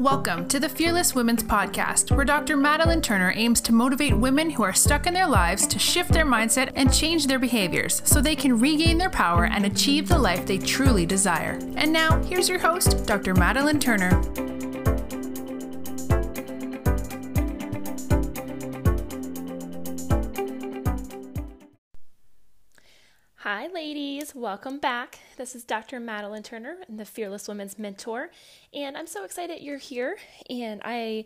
[0.00, 2.56] Welcome to the Fearless Women's Podcast, where Dr.
[2.56, 6.26] Madeline Turner aims to motivate women who are stuck in their lives to shift their
[6.26, 10.46] mindset and change their behaviors so they can regain their power and achieve the life
[10.46, 11.60] they truly desire.
[11.76, 13.34] And now, here's your host, Dr.
[13.34, 14.20] Madeline Turner.
[23.64, 24.34] Hi, ladies.
[24.34, 25.20] Welcome back.
[25.38, 25.98] This is Dr.
[25.98, 28.30] Madeline Turner, the Fearless Women's Mentor,
[28.74, 30.18] and I'm so excited you're here.
[30.50, 31.24] And I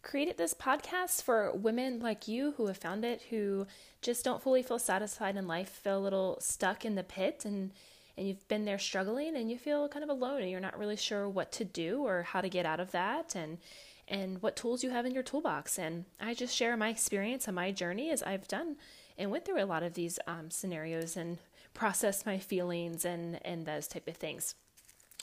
[0.00, 3.66] created this podcast for women like you who have found it, who
[4.00, 7.72] just don't fully feel satisfied in life, feel a little stuck in the pit, and
[8.16, 10.94] and you've been there struggling, and you feel kind of alone, and you're not really
[10.94, 13.58] sure what to do or how to get out of that, and
[14.06, 15.80] and what tools you have in your toolbox.
[15.80, 18.76] And I just share my experience and my journey as I've done
[19.18, 21.38] and went through a lot of these um, scenarios and
[21.74, 24.54] process my feelings and and those type of things.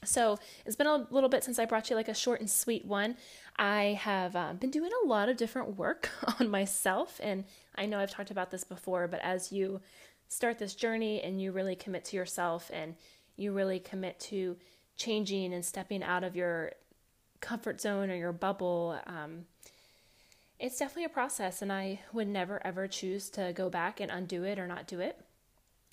[0.06, 2.86] So it's been a little bit since I brought you like a short and sweet
[2.86, 3.18] one.
[3.58, 7.44] I have um, been doing a lot of different work on myself, and
[7.76, 9.82] I know I've talked about this before, but as you
[10.30, 12.96] start this journey and you really commit to yourself and
[13.36, 14.56] you really commit to
[14.96, 16.72] changing and stepping out of your
[17.42, 19.46] comfort zone or your bubble, um,
[20.60, 24.44] it's definitely a process, and I would never ever choose to go back and undo
[24.44, 25.20] it or not do it.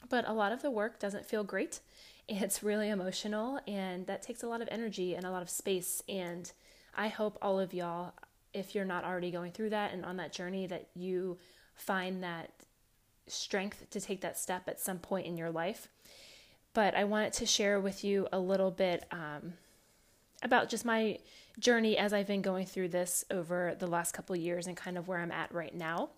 [0.08, 1.80] But a lot of the work doesn't feel great.
[2.28, 6.02] It's really emotional, and that takes a lot of energy and a lot of space.
[6.08, 6.50] And
[6.94, 8.14] I hope all of y'all,
[8.52, 11.38] if you're not already going through that and on that journey, that you
[11.74, 12.50] find that
[13.28, 15.88] strength to take that step at some point in your life.
[16.74, 19.54] But I wanted to share with you a little bit um,
[20.42, 21.18] about just my
[21.58, 25.08] journey as I've been going through this over the last couple years and kind of
[25.08, 26.10] where I'm at right now.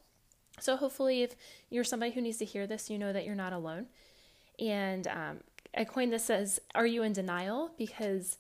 [0.60, 1.34] So, hopefully, if
[1.70, 3.86] you're somebody who needs to hear this, you know that you're not alone.
[4.58, 5.40] And um,
[5.76, 7.70] I coined this as Are You in Denial?
[7.78, 8.38] Because,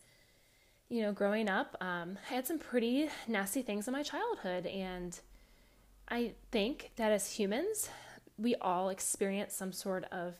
[0.88, 4.66] you know, growing up, um, I had some pretty nasty things in my childhood.
[4.66, 5.18] And
[6.08, 7.90] I think that as humans,
[8.38, 10.34] we all experience some sort of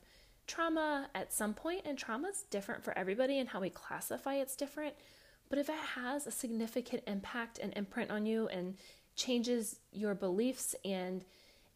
[0.47, 4.56] trauma at some point, and trauma is different for everybody, and how we classify it's
[4.56, 4.94] different.
[5.50, 8.76] But if it has a significant impact and imprint on you and
[9.14, 11.25] changes your beliefs and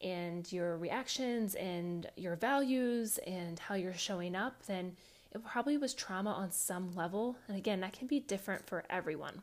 [0.02, 4.96] and your reactions and your values and how you're showing up, then
[5.34, 7.36] it probably was trauma on some level.
[7.48, 9.42] And again, that can be different for everyone.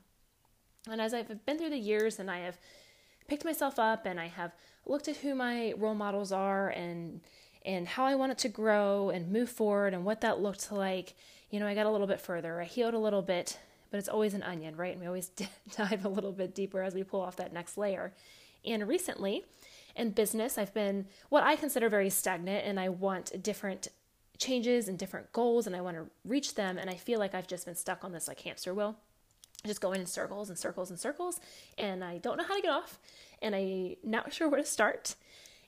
[0.89, 2.57] And as I've been through the years and I have
[3.27, 4.51] picked myself up and I have
[4.85, 7.21] looked at who my role models are and
[7.65, 11.13] and how I wanted to grow and move forward and what that looked like,
[11.49, 12.61] you know, I got a little bit further.
[12.61, 13.59] I healed a little bit,
[13.91, 14.93] but it's always an onion, right?
[14.93, 15.29] And we always
[15.75, 18.13] dive a little bit deeper as we pull off that next layer.
[18.65, 19.43] And recently,
[19.95, 23.89] in business, I've been what I consider very stagnant and I want different
[24.37, 26.77] changes and different goals and I want to reach them.
[26.77, 28.95] And I feel like I've just been stuck on this like hamster wheel,
[29.65, 31.39] just going in circles and circles and circles.
[31.77, 32.99] And I don't know how to get off
[33.41, 35.15] and I'm not sure where to start.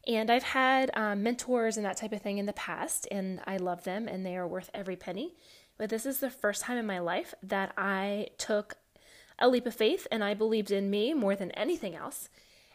[0.08, 3.58] And I've had um, mentors and that type of thing in the past, and I
[3.58, 5.36] love them and they are worth every penny.
[5.78, 8.78] But this is the first time in my life that I took
[9.38, 12.30] a leap of faith and I believed in me more than anything else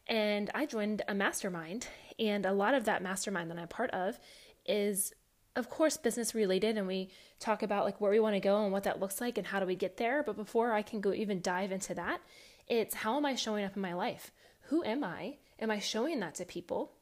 [0.07, 1.89] and I joined a mastermind.
[2.19, 4.19] And a lot of that mastermind that I'm part of
[4.65, 5.13] is,
[5.55, 6.79] of course, business related.
[6.79, 9.37] And we talk about like where we want to go and what that looks like
[9.37, 10.23] and how do we get there.
[10.23, 12.21] But before I can go even dive into that,
[12.69, 14.33] it's how am I showing up in my life?
[14.69, 15.37] Who am I?
[15.61, 16.93] Am I showing that to people?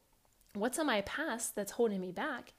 [0.53, 2.53] What's in my past that's holding me back?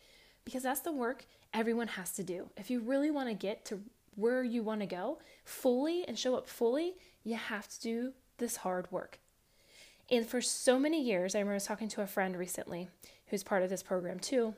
[0.44, 2.50] Because that's the work everyone has to do.
[2.56, 3.80] If you really want to get to
[4.14, 8.56] where you want to go fully and show up fully, you have to do this
[8.56, 9.18] hard work.
[10.10, 12.88] And for so many years, I remember talking to a friend recently
[13.26, 14.54] who's part of this program too.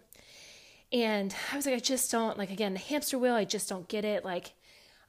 [0.92, 3.88] And I was like, I just don't, like, again, the hamster wheel, I just don't
[3.88, 4.24] get it.
[4.24, 4.52] Like,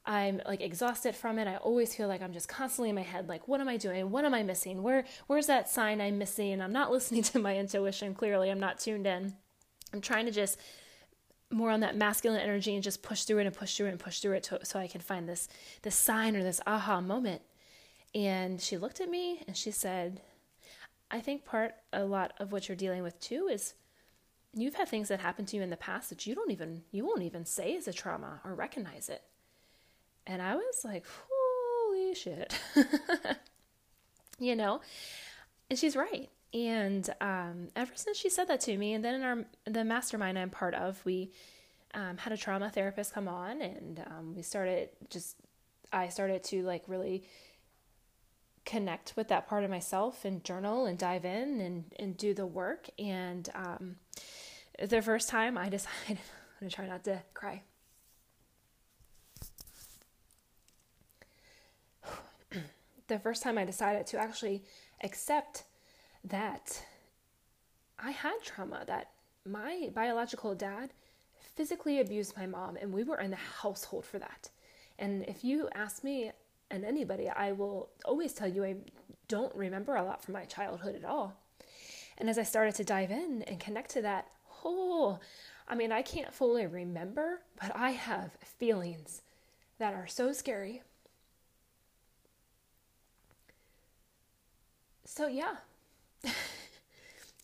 [0.05, 1.47] I'm like exhausted from it.
[1.47, 4.11] I always feel like I'm just constantly in my head, like, what am I doing?
[4.11, 4.81] What am I missing?
[4.81, 6.51] Where, where's that sign I'm missing?
[6.51, 8.13] And I'm not listening to my intuition.
[8.13, 9.33] Clearly, I'm not tuned in.
[9.93, 10.57] I'm trying to just
[11.51, 13.99] more on that masculine energy and just push through it and push through it and
[13.99, 15.47] push through it to, so I can find this
[15.81, 17.41] this sign or this aha moment.
[18.13, 20.21] And she looked at me and she said,
[21.11, 23.73] I think part a lot of what you're dealing with too is
[24.53, 27.05] you've had things that happened to you in the past that you don't even you
[27.05, 29.23] won't even say is a trauma or recognize it.
[30.27, 32.57] And I was like, holy shit.
[34.39, 34.81] you know?
[35.69, 36.29] And she's right.
[36.53, 40.37] And um, ever since she said that to me, and then in our the mastermind
[40.37, 41.31] I'm part of, we
[41.93, 45.35] um, had a trauma therapist come on, and um, we started just
[45.93, 47.23] I started to like really
[48.69, 52.45] connect with that part of myself and journal and dive in and, and do the
[52.45, 52.87] work.
[52.99, 53.95] And um,
[54.79, 57.63] the first time I decided I'm going to try not to cry.
[63.07, 64.61] the first time I decided to actually
[65.03, 65.63] accept
[66.23, 66.83] that
[67.97, 69.09] I had trauma, that
[69.47, 70.91] my biological dad
[71.55, 74.49] physically abused my mom, and we were in the household for that.
[74.99, 76.31] And if you ask me
[76.71, 78.75] and anybody, I will always tell you I
[79.27, 81.35] don't remember a lot from my childhood at all.
[82.17, 84.27] And as I started to dive in and connect to that,
[84.65, 85.19] oh,
[85.67, 89.21] I mean, I can't fully remember, but I have feelings
[89.77, 90.81] that are so scary.
[95.05, 95.55] So, yeah,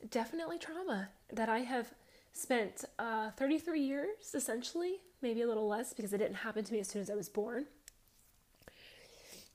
[0.09, 1.93] definitely trauma that I have
[2.33, 6.79] spent uh, 33 years essentially, maybe a little less because it didn't happen to me
[6.79, 7.65] as soon as I was born.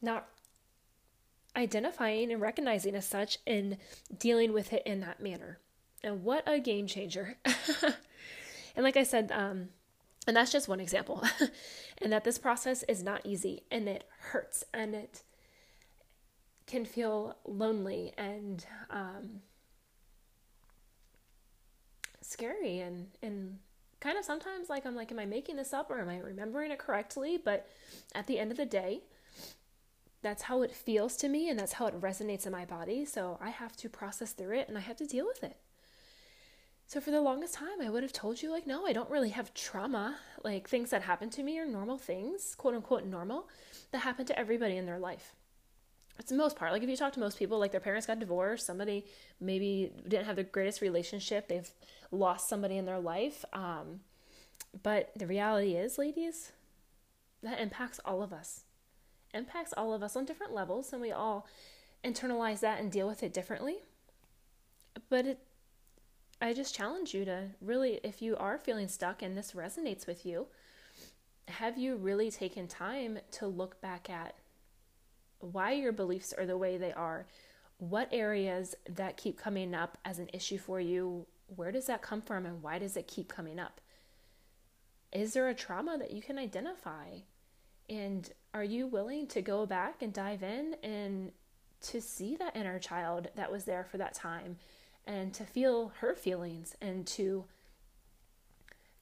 [0.03, 0.29] Not
[1.57, 3.77] identifying and recognizing as such and
[4.19, 5.59] dealing with it in that manner.
[6.03, 7.37] And what a game changer.
[7.45, 9.69] and like I said, um,
[10.27, 11.23] and that's just one example.
[12.03, 15.23] and that this process is not easy and it hurts and it
[16.67, 19.41] can feel lonely and um,
[22.23, 23.59] scary and, and
[23.99, 26.71] kind of sometimes like I'm like, am I making this up or am I remembering
[26.71, 27.39] it correctly?
[27.43, 27.69] But
[28.15, 29.03] at the end of the day,
[30.23, 33.05] that's how it feels to me and that's how it resonates in my body.
[33.05, 35.57] So I have to process through it and I have to deal with it.
[36.87, 39.29] So for the longest time, I would have told you, like, no, I don't really
[39.29, 40.17] have trauma.
[40.43, 43.49] Like, things that happen to me are normal things, quote unquote normal,
[43.93, 45.37] that happen to everybody in their life.
[46.19, 46.73] It's the most part.
[46.73, 49.07] Like, if you talk to most people, like, their parents got divorced, somebody
[49.41, 51.71] maybe didn't have the greatest relationship, they've
[52.11, 53.45] lost somebody in their life.
[53.53, 54.01] Um,
[54.83, 56.51] but the reality is, ladies,
[57.45, 58.65] that impacts all of us
[59.35, 61.47] impacts all of us on different levels, and we all
[62.05, 63.79] internalize that and deal with it differently.
[65.09, 65.39] But it,
[66.41, 70.25] I just challenge you to really, if you are feeling stuck and this resonates with
[70.25, 70.47] you,
[71.49, 74.35] have you really taken time to look back at
[75.41, 77.27] why your beliefs are the way they are?
[77.79, 81.27] What areas that keep coming up as an issue for you?
[81.57, 83.81] Where does that come from and why does it keep coming up?
[85.13, 87.21] Is there a trauma that you can identify?
[87.91, 91.33] And are you willing to go back and dive in and
[91.83, 94.59] to see that inner child that was there for that time
[95.07, 97.45] and to feel her feelings and to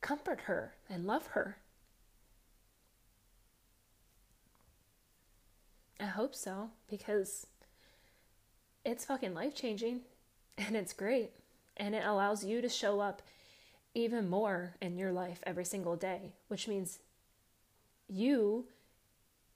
[0.00, 1.58] comfort her and love her?
[6.00, 7.46] I hope so because
[8.86, 10.00] it's fucking life changing
[10.56, 11.32] and it's great
[11.76, 13.20] and it allows you to show up
[13.94, 17.00] even more in your life every single day, which means
[18.08, 18.66] you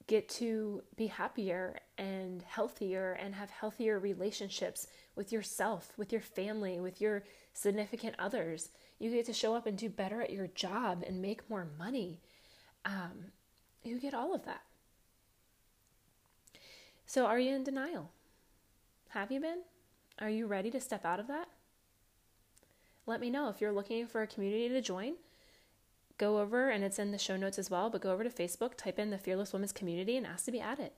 [0.07, 6.81] get to be happier and healthier and have healthier relationships with yourself, with your family,
[6.81, 8.71] with your significant others.
[8.99, 12.21] You get to show up and do better at your job and make more money.
[12.85, 13.33] Um,
[13.83, 14.63] you get all of that.
[17.07, 18.11] So, are you in denial?
[19.11, 19.63] Have you been?
[20.19, 21.49] Are you ready to step out of that?
[23.07, 25.15] Let me know if you're looking for a community to join
[26.23, 28.77] go over, and it's in the show notes as well, but go over to Facebook,
[28.77, 30.93] type in the Fearless Women's Community, and ask to be added.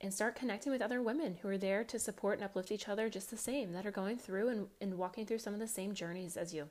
[0.00, 3.08] And start connecting with other women who are there to support and uplift each other
[3.08, 5.94] just the same, that are going through and, and walking through some of the same
[5.94, 6.68] journeys as you.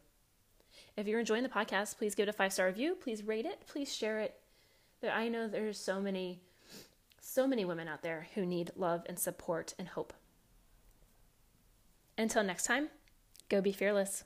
[0.98, 2.96] If you're enjoying the podcast, please give it a five star review.
[2.96, 3.66] Please rate it.
[3.66, 4.38] Please share it.
[5.10, 6.42] I know there's so many,
[7.22, 10.14] so many women out there who need love and support and hope.
[12.18, 12.90] Until next time,
[13.48, 14.26] go be fearless.